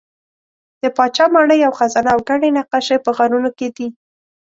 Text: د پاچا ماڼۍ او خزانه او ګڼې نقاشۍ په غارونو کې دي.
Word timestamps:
د 0.81 0.83
پاچا 0.97 1.25
ماڼۍ 1.33 1.59
او 1.67 1.71
خزانه 1.79 2.09
او 2.15 2.19
ګڼې 2.29 2.49
نقاشۍ 2.57 2.97
په 3.05 3.09
غارونو 3.17 3.49
کې 3.57 3.67
دي. 3.75 3.87